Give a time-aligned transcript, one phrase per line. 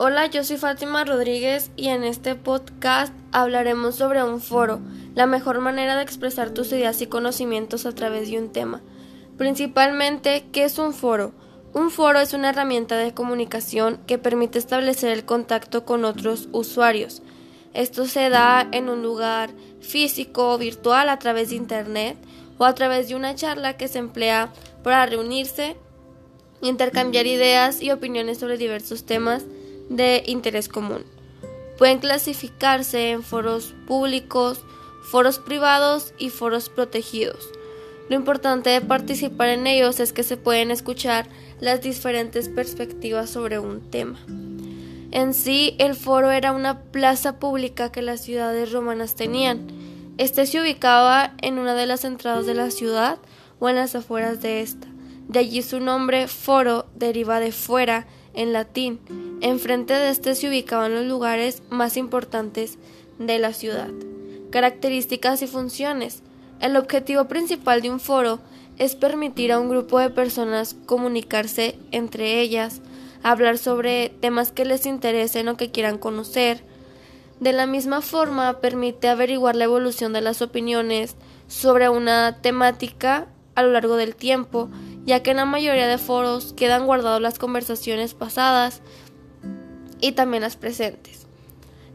[0.00, 4.78] Hola, yo soy Fátima Rodríguez y en este podcast hablaremos sobre un foro,
[5.16, 8.80] la mejor manera de expresar tus ideas y conocimientos a través de un tema.
[9.38, 11.32] Principalmente, ¿qué es un foro?
[11.74, 17.20] Un foro es una herramienta de comunicación que permite establecer el contacto con otros usuarios.
[17.74, 22.16] Esto se da en un lugar físico o virtual a través de Internet
[22.56, 24.52] o a través de una charla que se emplea
[24.84, 25.76] para reunirse,
[26.62, 29.44] intercambiar ideas y opiniones sobre diversos temas
[29.88, 31.04] de interés común.
[31.78, 34.60] Pueden clasificarse en foros públicos,
[35.10, 37.48] foros privados y foros protegidos.
[38.08, 41.28] Lo importante de participar en ellos es que se pueden escuchar
[41.60, 44.18] las diferentes perspectivas sobre un tema.
[45.10, 49.66] En sí, el foro era una plaza pública que las ciudades romanas tenían.
[50.18, 53.18] Este se ubicaba en una de las entradas de la ciudad
[53.58, 54.86] o en las afueras de esta.
[55.28, 59.00] De allí su nombre foro deriva de fuera en latín.
[59.40, 62.76] Enfrente de este se ubicaban los lugares más importantes
[63.20, 63.88] de la ciudad.
[64.50, 66.22] Características y funciones.
[66.60, 68.40] El objetivo principal de un foro
[68.78, 72.80] es permitir a un grupo de personas comunicarse entre ellas,
[73.22, 76.64] hablar sobre temas que les interesen o que quieran conocer.
[77.38, 81.14] De la misma forma, permite averiguar la evolución de las opiniones
[81.46, 84.68] sobre una temática a lo largo del tiempo,
[85.04, 88.82] ya que en la mayoría de foros quedan guardadas las conversaciones pasadas
[90.00, 91.26] y también las presentes.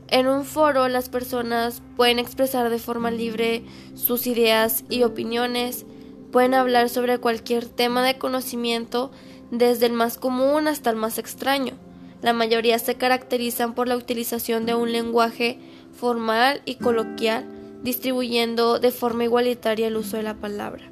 [0.09, 3.63] En un foro las personas pueden expresar de forma libre
[3.95, 5.85] sus ideas y opiniones,
[6.31, 9.11] pueden hablar sobre cualquier tema de conocimiento,
[9.51, 11.73] desde el más común hasta el más extraño.
[12.21, 15.59] La mayoría se caracterizan por la utilización de un lenguaje
[15.91, 17.45] formal y coloquial,
[17.83, 20.89] distribuyendo de forma igualitaria el uso de la palabra.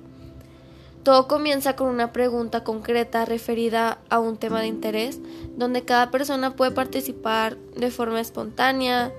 [1.04, 5.20] Todo comienza con una pregunta concreta referida a un tema de interés,
[5.58, 9.12] donde cada persona puede participar de forma espontánea,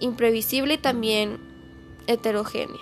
[0.00, 1.40] imprevisible y también
[2.06, 2.80] heterogénea.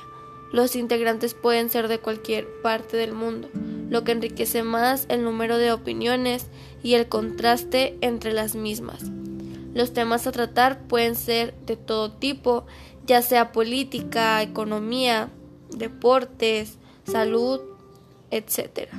[0.52, 3.50] Los integrantes pueden ser de cualquier parte del mundo,
[3.88, 6.46] lo que enriquece más el número de opiniones
[6.82, 9.04] y el contraste entre las mismas.
[9.74, 12.66] Los temas a tratar pueden ser de todo tipo,
[13.06, 15.28] ya sea política, economía,
[15.70, 17.60] deportes, salud,
[18.30, 18.90] etc.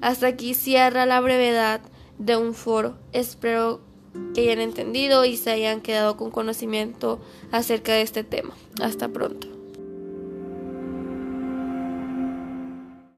[0.00, 1.80] Hasta aquí cierra la brevedad
[2.18, 2.96] de un foro.
[3.12, 3.80] Espero
[4.34, 7.20] que hayan entendido y se hayan quedado con conocimiento
[7.52, 8.54] acerca de este tema.
[8.80, 9.59] Hasta pronto.